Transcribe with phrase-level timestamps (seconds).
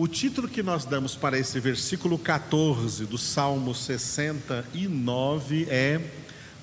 [0.00, 6.00] O título que nós damos para esse versículo 14 do Salmo 69 é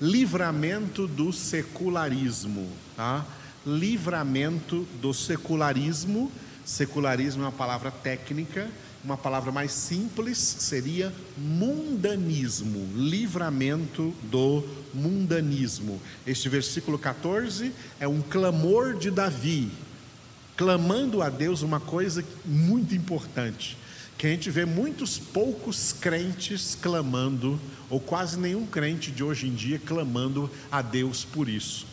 [0.00, 3.26] Livramento do secularismo, tá?
[3.66, 6.32] Livramento do secularismo.
[6.64, 8.70] Secularismo é uma palavra técnica,
[9.04, 14.64] uma palavra mais simples seria mundanismo, livramento do
[14.94, 16.00] mundanismo.
[16.26, 19.70] Este versículo 14 é um clamor de Davi,
[20.56, 23.76] clamando a Deus uma coisa muito importante,
[24.16, 29.54] que a gente vê muitos poucos crentes clamando, ou quase nenhum crente de hoje em
[29.54, 31.86] dia clamando a Deus por isso.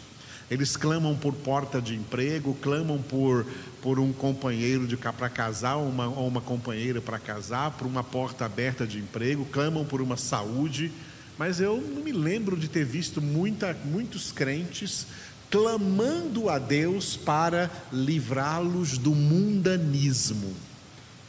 [0.49, 3.45] Eles clamam por porta de emprego, clamam por,
[3.81, 8.45] por um companheiro para casar, ou uma, ou uma companheira para casar, por uma porta
[8.45, 10.91] aberta de emprego, clamam por uma saúde,
[11.37, 15.07] mas eu não me lembro de ter visto muita, muitos crentes
[15.53, 20.51] clamando a Deus para livrá-los do mundanismo.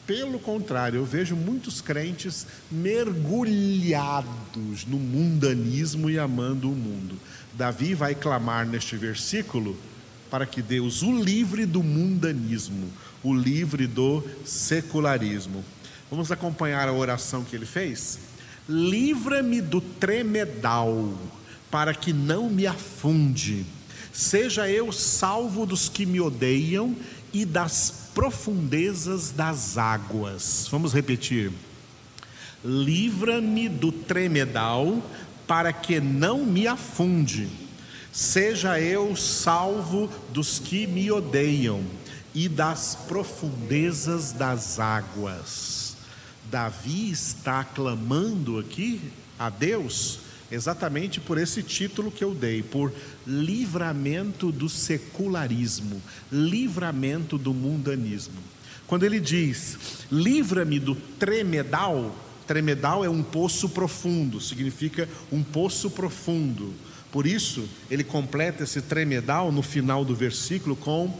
[0.06, 4.26] Pelo contrário, eu vejo muitos crentes mergulhados
[4.86, 7.18] no mundanismo e amando o mundo.
[7.52, 9.76] Davi vai clamar neste versículo
[10.30, 12.88] para que Deus o livre do mundanismo,
[13.22, 15.62] o livre do secularismo.
[16.10, 18.18] Vamos acompanhar a oração que ele fez?
[18.66, 21.12] Livra-me do tremedal,
[21.70, 23.66] para que não me afunde
[24.14, 26.94] Seja eu salvo dos que me odeiam
[27.32, 30.68] e das profundezas das águas.
[30.70, 31.50] Vamos repetir.
[32.64, 35.02] Livra-me do tremedal,
[35.48, 37.48] para que não me afunde.
[38.12, 41.82] Seja eu salvo dos que me odeiam
[42.32, 45.96] e das profundezas das águas.
[46.48, 49.00] Davi está clamando aqui
[49.36, 52.92] a Deus exatamente por esse título que eu dei, por
[53.26, 58.38] livramento do secularismo, livramento do mundanismo.
[58.86, 59.78] Quando ele diz,
[60.12, 62.14] livra-me do tremedal,
[62.46, 66.72] tremedal é um poço profundo, significa um poço profundo.
[67.10, 71.12] Por isso, ele completa esse tremedal no final do versículo com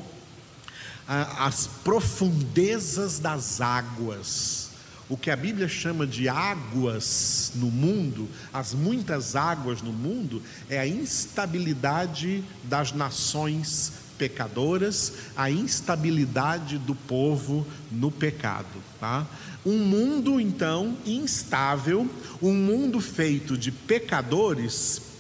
[1.07, 4.64] as profundezas das águas
[5.09, 10.79] o que a Bíblia chama de águas no mundo, as muitas águas no mundo, é
[10.79, 18.83] a instabilidade das nações pecadoras, a instabilidade do povo no pecado.
[18.99, 19.27] Tá?
[19.65, 22.09] Um mundo, então, instável,
[22.41, 25.14] um mundo feito de pecadores,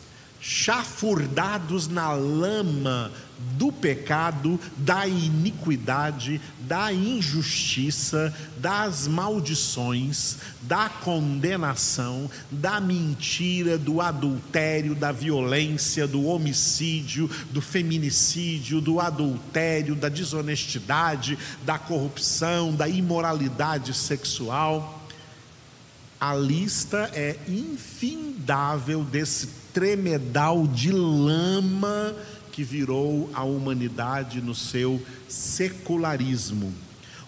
[0.44, 3.10] chafurdados na lama
[3.56, 15.10] do pecado, da iniquidade, da injustiça, das maldições, da condenação, da mentira, do adultério, da
[15.12, 25.03] violência, do homicídio, do feminicídio, do adultério, da desonestidade, da corrupção, da imoralidade sexual.
[26.26, 32.16] A lista é infindável desse tremedal de lama
[32.50, 36.72] que virou a humanidade no seu secularismo.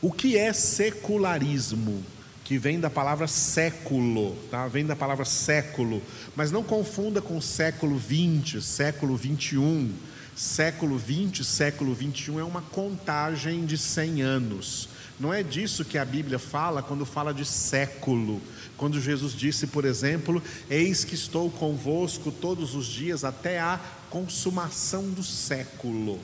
[0.00, 2.02] O que é secularismo?
[2.42, 4.66] Que vem da palavra século, tá?
[4.66, 6.02] vem da palavra século,
[6.34, 9.92] mas não confunda com século 20, século 21.
[10.34, 14.88] Século 20, século 21 é uma contagem de 100 anos.
[15.18, 18.40] Não é disso que a Bíblia fala quando fala de século.
[18.76, 25.10] Quando Jesus disse, por exemplo, Eis que estou convosco todos os dias até a consumação
[25.10, 26.20] do século.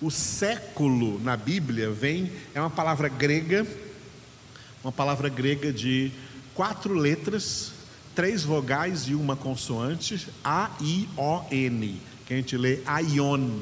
[0.00, 3.66] O século na Bíblia vem, é uma palavra grega,
[4.82, 6.10] uma palavra grega de
[6.54, 7.72] quatro letras,
[8.14, 13.60] três vogais e uma consoante, A-I-O-N, que a gente lê aion.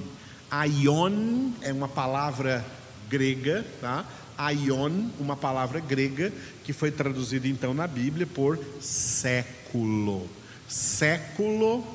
[0.51, 2.65] Aion é uma palavra
[3.09, 4.07] grega, tá?
[4.47, 6.33] Aion, uma palavra grega
[6.65, 10.29] que foi traduzida então na Bíblia por século.
[10.69, 11.87] Século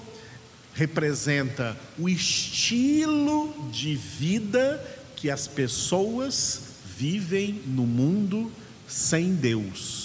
[0.73, 4.83] representa o estilo de vida
[5.15, 6.61] que as pessoas
[6.97, 8.51] vivem no mundo
[8.87, 10.04] sem Deus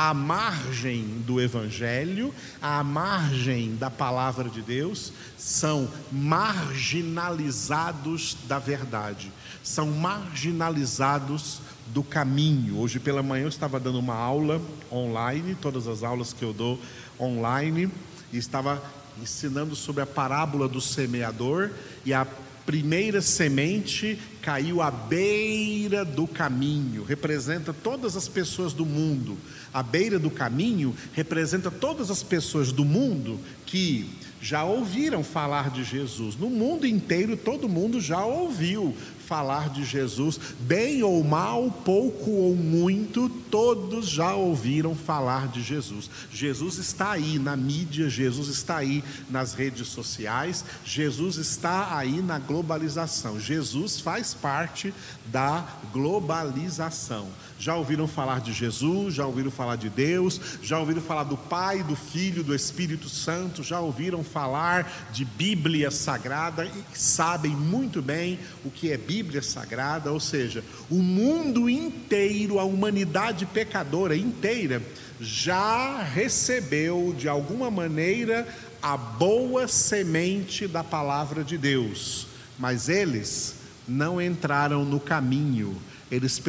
[0.00, 9.30] à margem do Evangelho, à margem da palavra de Deus, são marginalizados da verdade,
[9.62, 12.78] são marginalizados do caminho.
[12.78, 14.58] Hoje pela manhã eu estava dando uma aula
[14.90, 16.80] online, todas as aulas que eu dou
[17.20, 17.92] online,
[18.32, 18.82] e estava
[19.20, 21.72] ensinando sobre a parábola do semeador
[22.06, 22.26] e a
[22.66, 29.36] primeira semente caiu à beira do caminho, representa todas as pessoas do mundo.
[29.72, 34.08] A beira do caminho representa todas as pessoas do mundo que
[34.40, 36.36] já ouviram falar de Jesus.
[36.36, 38.96] No mundo inteiro, todo mundo já ouviu
[39.30, 46.10] falar de Jesus, bem ou mal, pouco ou muito, todos já ouviram falar de Jesus.
[46.32, 52.40] Jesus está aí na mídia, Jesus está aí nas redes sociais, Jesus está aí na
[52.40, 53.38] globalização.
[53.38, 54.92] Jesus faz parte
[55.26, 57.28] da globalização.
[57.60, 61.82] Já ouviram falar de Jesus, já ouviram falar de Deus, já ouviram falar do Pai,
[61.82, 66.64] do Filho, do Espírito Santo, já ouviram falar de Bíblia Sagrada?
[66.64, 72.64] E sabem muito bem o que é Bíblia Sagrada, ou seja, o mundo inteiro, a
[72.64, 74.82] humanidade pecadora inteira,
[75.20, 78.48] já recebeu de alguma maneira
[78.80, 82.26] a boa semente da palavra de Deus,
[82.58, 83.56] mas eles
[83.86, 85.76] não entraram no caminho
[86.10, 86.40] eles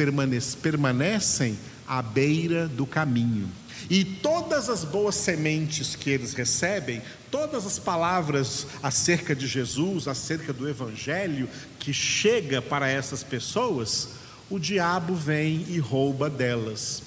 [0.60, 3.48] permanecem à beira do caminho.
[3.90, 10.52] E todas as boas sementes que eles recebem, todas as palavras acerca de Jesus, acerca
[10.52, 11.48] do Evangelho,
[11.78, 14.08] que chega para essas pessoas,
[14.48, 17.02] o diabo vem e rouba delas,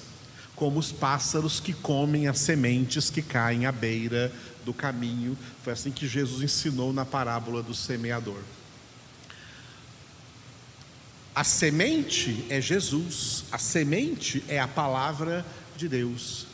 [0.54, 4.32] como os pássaros que comem as sementes que caem à beira
[4.64, 5.36] do caminho.
[5.62, 8.40] Foi assim que Jesus ensinou na parábola do semeador.
[11.36, 15.44] A semente é Jesus, a semente é a palavra
[15.76, 16.46] de Deus.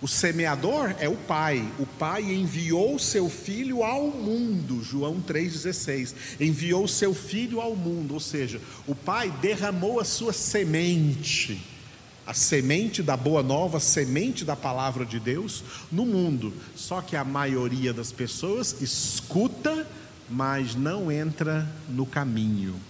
[0.00, 1.62] O semeador é o Pai.
[1.78, 6.14] O Pai enviou seu filho ao mundo, João 3,16.
[6.40, 11.62] Enviou seu filho ao mundo, ou seja, o Pai derramou a sua semente,
[12.26, 16.50] a semente da boa nova, a semente da palavra de Deus no mundo.
[16.74, 19.86] Só que a maioria das pessoas escuta,
[20.30, 22.80] mas não entra no caminho.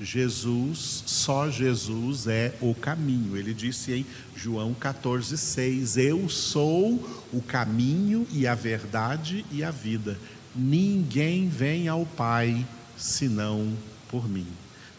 [0.00, 3.36] Jesus, só Jesus é o caminho.
[3.36, 4.06] Ele disse em
[4.36, 7.02] João 14,6: Eu sou
[7.32, 10.18] o caminho e a verdade e a vida.
[10.54, 12.66] Ninguém vem ao Pai
[12.96, 13.72] senão
[14.08, 14.46] por mim.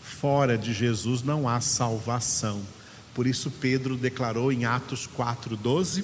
[0.02, 2.62] Fora de Jesus não há salvação.
[3.14, 6.04] Por isso Pedro declarou em Atos 4,12: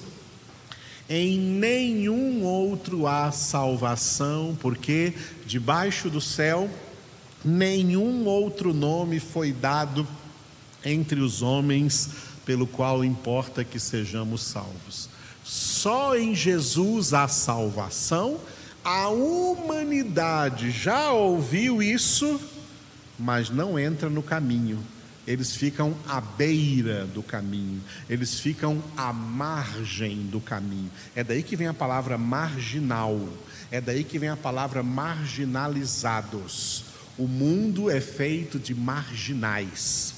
[1.09, 5.13] Em nenhum outro há salvação, porque
[5.47, 6.69] debaixo do céu
[7.43, 10.07] nenhum outro nome foi dado
[10.83, 12.09] entre os homens
[12.45, 15.09] pelo qual importa que sejamos salvos.
[15.43, 18.39] Só em Jesus há salvação.
[18.83, 22.39] A humanidade já ouviu isso,
[23.17, 24.79] mas não entra no caminho.
[25.25, 30.91] Eles ficam à beira do caminho, eles ficam à margem do caminho.
[31.15, 33.17] É daí que vem a palavra marginal,
[33.71, 36.92] é daí que vem a palavra marginalizados.
[37.17, 40.15] O mundo é feito de marginais.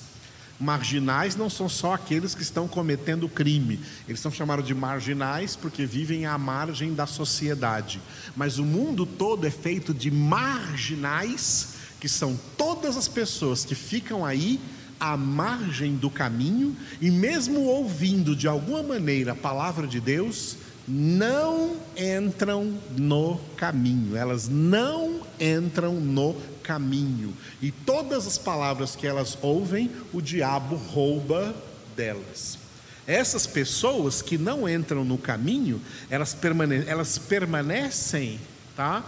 [0.58, 5.86] Marginais não são só aqueles que estão cometendo crime, eles são chamados de marginais porque
[5.86, 8.02] vivem à margem da sociedade.
[8.36, 14.24] Mas o mundo todo é feito de marginais, que são todas as pessoas que ficam
[14.24, 14.62] aí
[14.98, 20.56] à margem do caminho e, mesmo ouvindo de alguma maneira a palavra de Deus,
[20.88, 27.32] não entram no caminho, elas não entram no caminho.
[27.62, 31.56] E todas as palavras que elas ouvem, o diabo rouba
[31.96, 32.58] delas.
[33.06, 35.80] Essas pessoas que não entram no caminho,
[36.10, 38.40] elas, permane elas permanecem
[38.76, 39.06] tá,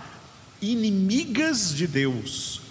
[0.61, 2.61] inimigas de Deus.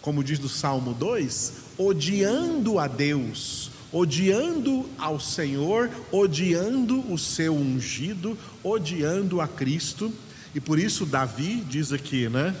[0.00, 8.36] Como diz no Salmo 2, odiando a Deus, odiando ao Senhor, odiando o seu ungido,
[8.64, 10.12] odiando a Cristo.
[10.52, 12.52] E por isso Davi diz aqui, né?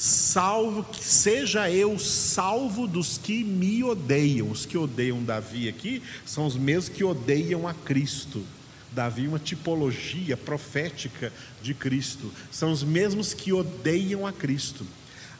[0.00, 4.48] Salvo que seja eu salvo dos que me odeiam.
[4.48, 8.44] Os que odeiam Davi aqui são os mesmos que odeiam a Cristo.
[8.92, 14.86] Davi, uma tipologia profética de Cristo, são os mesmos que odeiam a Cristo.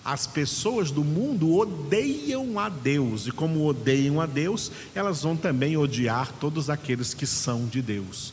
[0.05, 5.77] As pessoas do mundo odeiam a Deus, e como odeiam a Deus, elas vão também
[5.77, 8.33] odiar todos aqueles que são de Deus.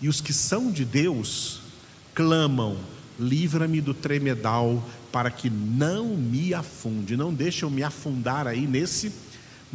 [0.00, 1.58] E os que são de Deus
[2.14, 2.78] clamam:
[3.18, 9.12] livra-me do tremedal, para que não me afunde, não deixe eu me afundar aí nesse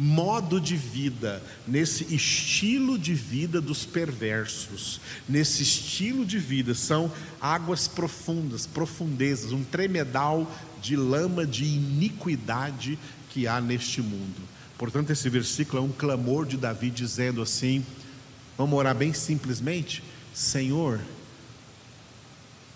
[0.00, 7.86] modo de vida, nesse estilo de vida dos perversos, nesse estilo de vida, são águas
[7.86, 14.40] profundas, profundezas, um tremedal de lama de iniquidade que há neste mundo.
[14.78, 17.84] Portanto, esse versículo é um clamor de Davi dizendo assim:
[18.56, 20.98] vamos orar bem simplesmente, Senhor,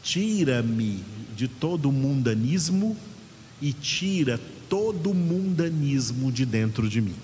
[0.05, 1.03] tira-me
[1.35, 2.97] de todo mundanismo
[3.61, 7.17] e tira todo mundanismo de dentro de mim.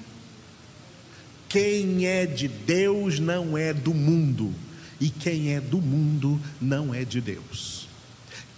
[1.49, 4.53] Quem é de Deus não é do mundo,
[5.01, 7.89] e quem é do mundo não é de Deus.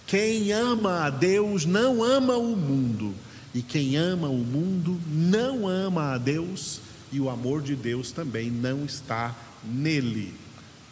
[0.07, 3.13] Quem ama a Deus não ama o mundo,
[3.55, 8.49] E quem ama o mundo não ama a Deus, e o amor de Deus também
[8.49, 10.33] não está nele.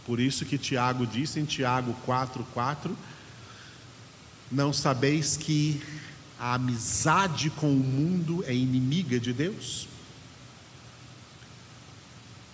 [0.06, 2.96] Por isso que Tiago disse em Tiago 4:4,
[4.51, 5.81] não sabeis que
[6.39, 9.88] a amizade com o mundo é inimiga de Deus?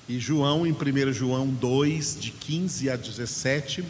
[0.07, 3.83] E João, em 1 João 2, de 15 a 17,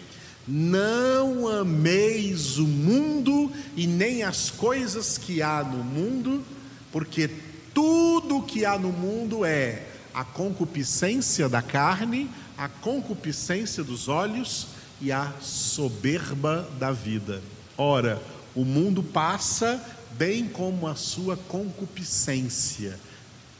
[0.47, 6.43] não ameis o mundo e nem as coisas que há no mundo,
[6.91, 7.29] porque
[7.73, 9.83] tudo que há no mundo é
[10.13, 14.67] a concupiscência da carne, a concupiscência dos olhos
[14.99, 17.43] e a soberba da vida.
[17.77, 18.21] Ora,
[18.55, 19.79] o mundo passa
[20.17, 22.99] bem como a sua concupiscência,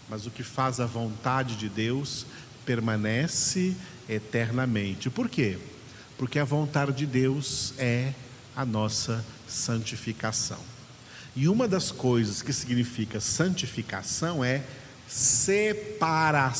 [0.09, 2.25] mas o que faz a vontade de Deus
[2.65, 3.75] permanece
[4.09, 5.09] eternamente.
[5.09, 5.59] Por quê?
[6.17, 8.11] Porque a vontade de Deus é
[8.55, 10.59] a nossa santificação.
[11.35, 14.63] E uma das coisas que significa santificação é
[15.07, 16.51] separação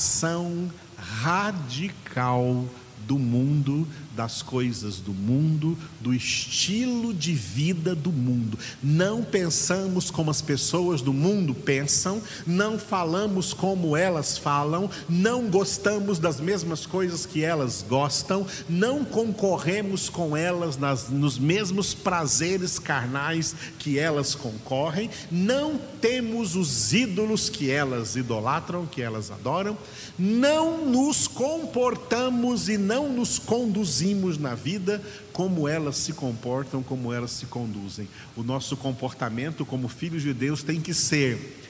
[0.96, 2.70] radical
[3.08, 3.88] do mundo
[4.18, 8.58] das coisas do mundo, do estilo de vida do mundo.
[8.82, 16.18] Não pensamos como as pessoas do mundo pensam, não falamos como elas falam, não gostamos
[16.18, 23.54] das mesmas coisas que elas gostam, não concorremos com elas nas, nos mesmos prazeres carnais
[23.78, 29.78] que elas concorrem, não temos os ídolos que elas idolatram, que elas adoram,
[30.18, 34.07] não nos comportamos e não nos conduzimos
[34.40, 35.02] na vida,
[35.34, 38.08] como elas se comportam, como elas se conduzem.
[38.36, 41.64] O nosso comportamento como filhos de Deus tem que ser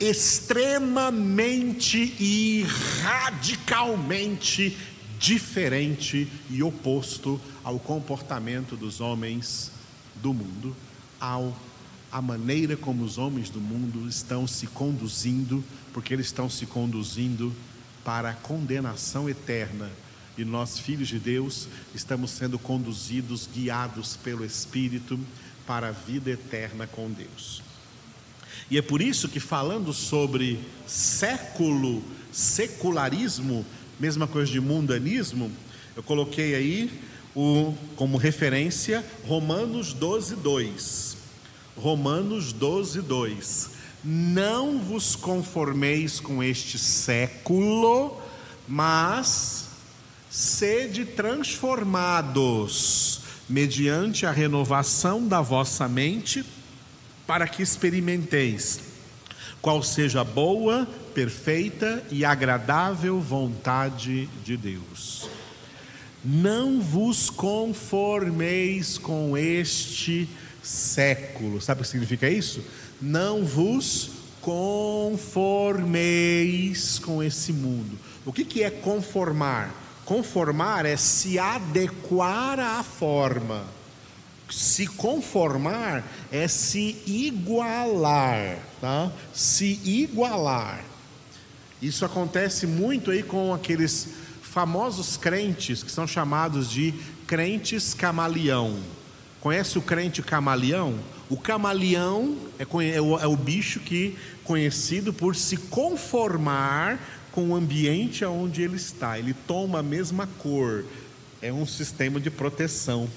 [0.00, 2.66] extremamente e
[3.02, 4.76] radicalmente
[5.18, 9.70] diferente e oposto ao comportamento dos homens
[10.16, 10.74] do mundo,
[11.20, 11.56] ao
[12.10, 17.50] a maneira como os homens do mundo estão se conduzindo, porque eles estão se conduzindo
[18.04, 19.90] para a condenação eterna
[20.36, 25.18] e nós, filhos de Deus, estamos sendo conduzidos, guiados pelo Espírito
[25.66, 27.62] para a vida eterna com Deus.
[28.70, 33.66] E é por isso que, falando sobre século, secularismo,
[34.00, 35.52] mesma coisa de mundanismo,
[35.94, 36.90] eu coloquei aí
[37.36, 41.16] o, como referência Romanos 12, 2.
[41.76, 43.70] Romanos 12, 2.
[44.02, 48.20] Não vos conformeis com este século,
[48.66, 49.68] mas
[50.32, 56.42] sede transformados mediante a renovação da vossa mente,
[57.26, 58.80] para que experimenteis
[59.60, 65.28] qual seja a boa, perfeita e agradável vontade de Deus.
[66.24, 70.26] Não vos conformeis com este
[70.62, 71.60] século.
[71.60, 72.64] Sabe o que significa isso?
[73.00, 74.10] Não vos
[74.40, 77.98] conformeis com esse mundo.
[78.24, 79.81] O que, é conformar?
[80.04, 83.64] Conformar é se adequar à forma.
[84.50, 89.10] Se conformar é se igualar, tá?
[89.32, 90.84] Se igualar.
[91.80, 94.08] Isso acontece muito aí com aqueles
[94.42, 96.92] famosos crentes que são chamados de
[97.26, 98.78] crentes camaleão.
[99.40, 100.98] Conhece o crente camaleão?
[101.30, 107.00] O camaleão é, é, o, é o bicho que conhecido por se conformar
[107.32, 110.84] com o ambiente onde ele está, ele toma a mesma cor,
[111.40, 113.08] é um sistema de proteção.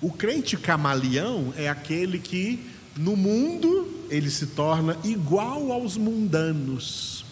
[0.00, 2.64] O crente camaleão é aquele que
[2.96, 7.24] no mundo ele se torna igual aos mundanos,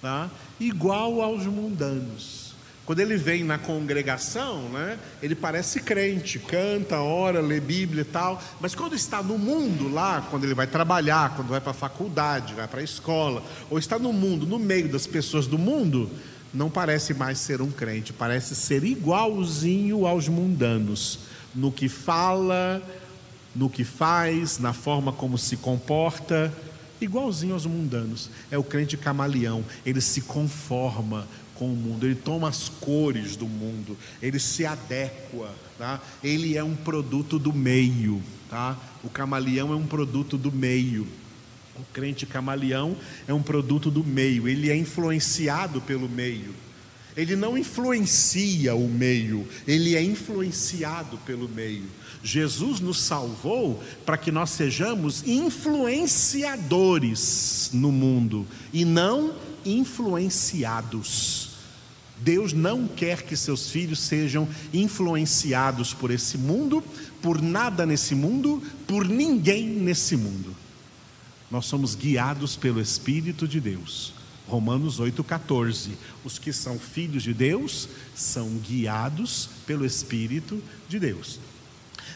[0.00, 0.30] tá?
[0.60, 2.41] Igual aos mundanos.
[2.84, 8.42] Quando ele vem na congregação, né, ele parece crente, canta, ora, lê Bíblia e tal,
[8.60, 12.54] mas quando está no mundo lá, quando ele vai trabalhar, quando vai para a faculdade,
[12.54, 16.10] vai para a escola, ou está no mundo, no meio das pessoas do mundo,
[16.52, 21.20] não parece mais ser um crente, parece ser igualzinho aos mundanos,
[21.54, 22.82] no que fala,
[23.54, 26.52] no que faz, na forma como se comporta,
[27.00, 28.30] igualzinho aos mundanos.
[28.50, 33.46] É o crente camaleão, ele se conforma com o mundo, ele toma as cores do
[33.46, 36.00] mundo, ele se adequa, tá?
[36.22, 38.22] ele é um produto do meio.
[38.48, 38.76] Tá?
[39.02, 41.06] O camaleão é um produto do meio.
[41.76, 46.54] O crente camaleão é um produto do meio, ele é influenciado pelo meio.
[47.16, 51.84] Ele não influencia o meio, ele é influenciado pelo meio.
[52.22, 61.50] Jesus nos salvou para que nós sejamos influenciadores no mundo e não influenciados.
[62.18, 66.82] Deus não quer que seus filhos sejam influenciados por esse mundo,
[67.20, 70.54] por nada nesse mundo, por ninguém nesse mundo.
[71.50, 74.14] Nós somos guiados pelo Espírito de Deus.
[74.46, 75.90] Romanos 8,14.
[76.24, 81.40] Os que são filhos de Deus são guiados pelo Espírito de Deus.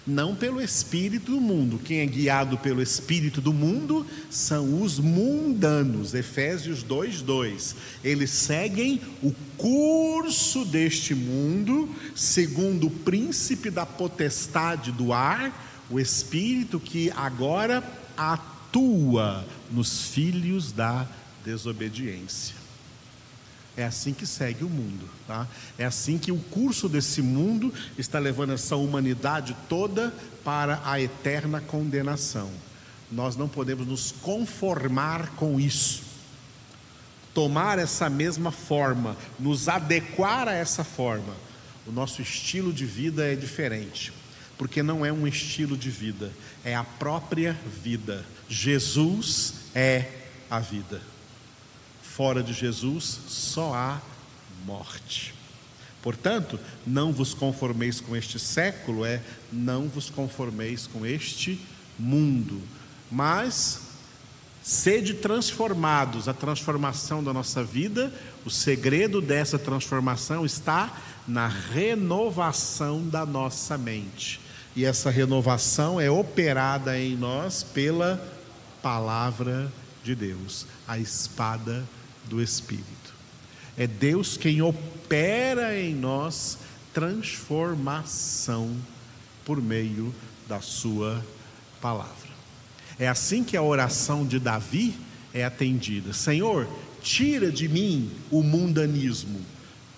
[0.06, 1.80] Não pelo Espírito do mundo.
[1.84, 6.14] Quem é guiado pelo Espírito do mundo são os mundanos.
[6.14, 7.75] Efésios 2,2.
[8.04, 16.78] Eles seguem o curso deste mundo, segundo o príncipe da potestade do ar, o Espírito
[16.78, 17.82] que agora
[18.16, 21.06] atua nos filhos da
[21.44, 22.55] desobediência.
[23.76, 25.47] É assim que segue o mundo, tá?
[25.76, 31.61] É assim que o curso desse mundo está levando essa humanidade toda para a eterna
[31.61, 32.50] condenação.
[33.12, 36.02] Nós não podemos nos conformar com isso.
[37.35, 41.35] Tomar essa mesma forma, nos adequar a essa forma.
[41.87, 44.12] O nosso estilo de vida é diferente,
[44.56, 46.33] porque não é um estilo de vida,
[46.64, 48.25] é a própria vida.
[48.49, 50.09] Jesus é
[50.50, 51.00] a vida.
[52.16, 54.00] Fora de Jesus só há
[54.64, 55.35] morte.
[56.00, 59.20] Portanto, não vos conformeis com este século, é
[59.52, 61.61] não vos conformeis com este
[61.99, 62.62] mundo,
[63.12, 63.82] mas
[64.62, 66.26] sede transformados.
[66.26, 68.11] A transformação da nossa vida,
[68.46, 74.40] o segredo dessa transformação está na renovação da nossa mente.
[74.75, 78.26] E essa renovação é operada em nós pela
[78.80, 79.70] palavra
[80.02, 81.85] de Deus, a espada
[82.28, 83.14] do Espírito.
[83.76, 86.59] É Deus quem opera em nós
[86.92, 88.75] transformação
[89.45, 90.14] por meio
[90.49, 91.25] da Sua
[91.80, 92.30] palavra.
[92.99, 94.95] É assim que a oração de Davi
[95.35, 96.66] é atendida: Senhor,
[97.02, 99.40] tira de mim o mundanismo.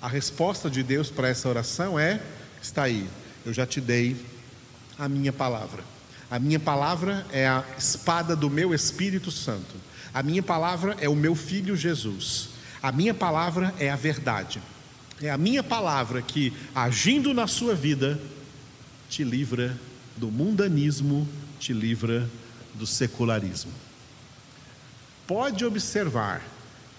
[0.02, 2.20] A resposta de Deus para essa oração é:
[2.60, 3.08] está aí,
[3.46, 4.16] eu já te dei
[4.98, 5.84] a minha palavra.
[6.30, 9.76] A minha palavra é a espada do meu Espírito Santo.
[10.12, 12.50] A minha palavra é o meu filho Jesus.
[12.82, 14.60] A minha palavra é a verdade.
[15.20, 18.20] É a minha palavra que, agindo na sua vida,
[19.08, 19.76] te livra
[20.16, 21.26] do mundanismo,
[21.58, 22.28] te livra
[22.74, 23.72] do secularismo.
[25.26, 26.42] Pode observar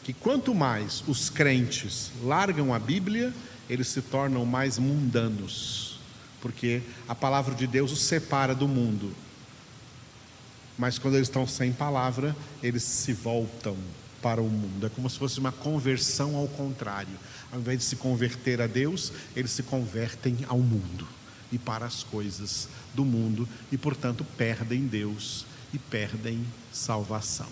[0.04, 3.34] que quanto mais os crentes largam a Bíblia,
[3.70, 6.00] eles se tornam mais mundanos,
[6.42, 9.16] porque a palavra de Deus os separa do mundo
[10.80, 13.76] mas quando eles estão sem palavra, eles se voltam
[14.22, 14.86] para o mundo.
[14.86, 17.14] É como se fosse uma conversão ao contrário.
[17.52, 21.06] Ao invés de se converter a Deus, eles se convertem ao mundo
[21.52, 27.50] e para as coisas do mundo e, portanto, perdem Deus e perdem salvação.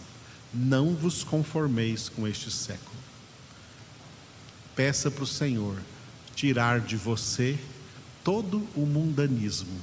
[0.53, 2.95] Não vos conformeis com este século.
[4.73, 5.77] Peça para o Senhor
[6.33, 7.59] tirar de você
[8.23, 9.81] todo o mundanismo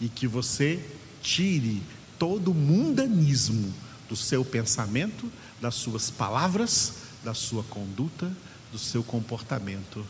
[0.00, 0.82] e que você
[1.24, 1.82] tire
[2.18, 3.72] todo o mundanismo
[4.08, 8.30] do seu pensamento, das suas palavras, da sua conduta,
[8.70, 10.04] do seu comportamento,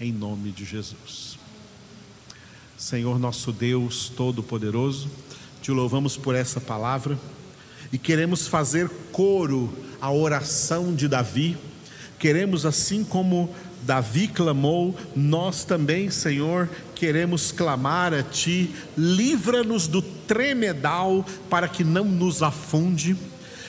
[0.00, 1.38] em nome de Jesus.
[2.76, 5.08] Senhor nosso Deus Todo-Poderoso,
[5.62, 7.18] te louvamos por essa palavra
[7.92, 11.56] e queremos fazer coro à oração de Davi,
[12.18, 13.54] queremos, assim como
[13.86, 22.04] Davi clamou, nós também, Senhor, queremos clamar a Ti, livra-nos do tremedal para que não
[22.04, 23.16] nos afunde.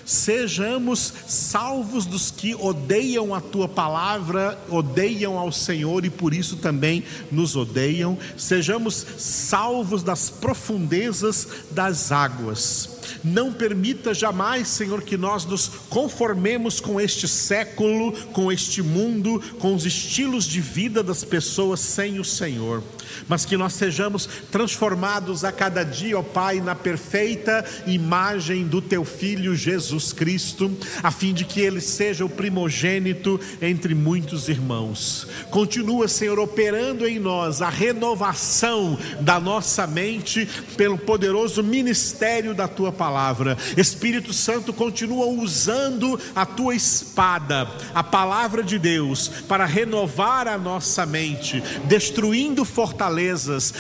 [0.04, 7.04] Sejamos salvos dos que odeiam a tua palavra, odeiam ao Senhor e por isso também
[7.32, 8.18] nos odeiam.
[8.36, 17.00] Sejamos salvos das profundezas das águas não permita jamais, Senhor, que nós nos conformemos com
[17.00, 22.84] este século, com este mundo, com os estilos de vida das pessoas sem o Senhor,
[23.28, 29.04] mas que nós sejamos transformados a cada dia, ó Pai, na perfeita imagem do Teu
[29.04, 35.28] Filho Jesus Cristo, a fim de que Ele seja o primogênito entre muitos irmãos.
[35.50, 42.92] Continua, Senhor, operando em nós a renovação da nossa mente pelo poderoso ministério da Tua
[42.92, 43.58] palavra.
[43.76, 51.06] Espírito Santo continua usando a tua espada, a palavra de Deus, para renovar a nossa
[51.06, 52.97] mente, destruindo fortalezas,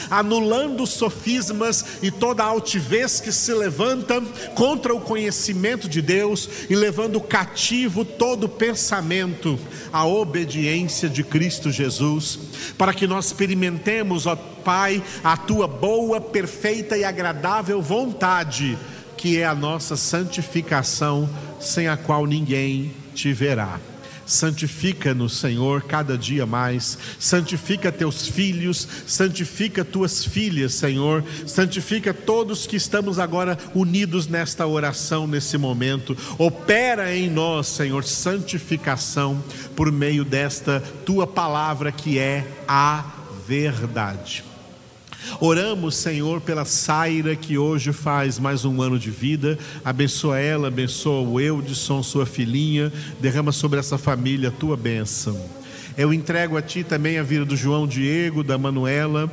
[0.10, 4.22] anulando sofismas e toda altivez que se levanta
[4.56, 9.60] contra o conhecimento de Deus e levando cativo todo pensamento
[9.92, 12.40] à obediência de Cristo Jesus,
[12.78, 18.78] para que nós experimentemos, ó Pai, a tua boa, perfeita e agradável vontade
[19.18, 21.28] que é a nossa santificação,
[21.60, 23.80] sem a qual ninguém te verá.
[24.28, 26.98] Santifica-nos, Senhor, cada dia mais.
[27.18, 31.24] Santifica teus filhos, santifica tuas filhas, Senhor.
[31.48, 36.16] Santifica todos que estamos agora unidos nesta oração, nesse momento.
[36.38, 39.42] Opera em nós, Senhor, santificação
[39.76, 43.04] por meio desta tua palavra que é a
[43.48, 44.47] verdade.
[45.40, 49.58] Oramos, Senhor, pela Saira que hoje faz mais um ano de vida.
[49.84, 52.92] Abençoa ela, abençoa o Eudson, sua filhinha.
[53.20, 55.40] Derrama sobre essa família a tua bênção.
[55.98, 59.32] Eu entrego a ti também a vida do João Diego, da Manuela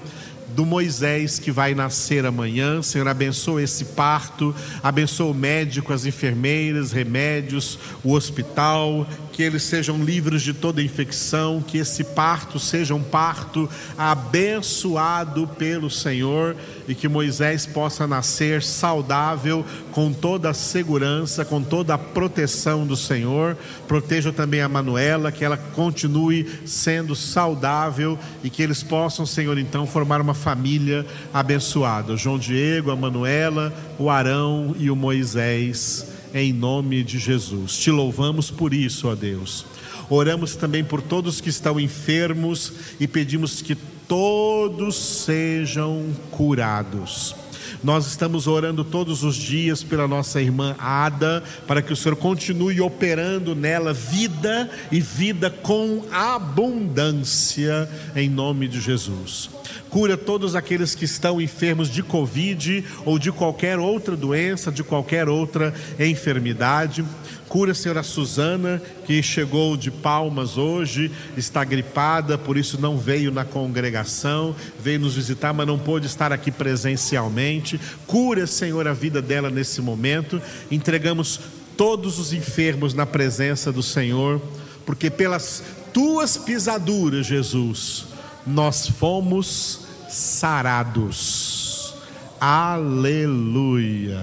[0.54, 2.80] do Moisés que vai nascer amanhã.
[2.80, 10.02] Senhor, abençoa esse parto, abençoa o médico, as enfermeiras, remédios, o hospital, que eles sejam
[10.02, 16.54] livres de toda infecção, que esse parto seja um parto abençoado pelo Senhor
[16.86, 22.96] e que Moisés possa nascer saudável, com toda a segurança, com toda a proteção do
[22.96, 23.56] Senhor.
[23.88, 29.86] Proteja também a Manuela, que ela continue sendo saudável e que eles possam, Senhor, então
[29.86, 32.18] formar uma família abençoada.
[32.18, 37.78] João Diego, a Manuela, o Arão e o Moisés em nome de Jesus.
[37.78, 39.64] Te louvamos por isso, ó Deus.
[40.10, 43.74] Oramos também por todos que estão enfermos e pedimos que
[44.06, 47.34] todos sejam curados.
[47.82, 52.80] Nós estamos orando todos os dias pela nossa irmã Ada, para que o Senhor continue
[52.80, 59.50] operando nela vida e vida com abundância, em nome de Jesus.
[59.94, 65.28] Cura todos aqueles que estão enfermos de Covid ou de qualquer outra doença, de qualquer
[65.28, 67.04] outra enfermidade.
[67.48, 73.44] Cura, a Suzana, que chegou de Palmas hoje, está gripada, por isso não veio na
[73.44, 77.80] congregação, veio nos visitar, mas não pôde estar aqui presencialmente.
[78.04, 80.42] Cura, Senhor, a vida dela nesse momento.
[80.72, 81.38] Entregamos
[81.76, 84.42] todos os enfermos na presença do Senhor,
[84.84, 88.12] porque pelas tuas pisaduras, Jesus,
[88.46, 91.94] nós fomos sarados.
[92.40, 94.22] Aleluia.